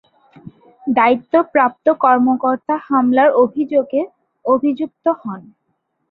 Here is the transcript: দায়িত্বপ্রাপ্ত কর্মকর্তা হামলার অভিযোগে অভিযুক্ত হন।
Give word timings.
দায়িত্বপ্রাপ্ত 0.87 1.85
কর্মকর্তা 2.01 2.75
হামলার 2.87 3.29
অভিযোগে 3.43 4.01
অভিযুক্ত 4.45 5.05
হন। 5.21 5.41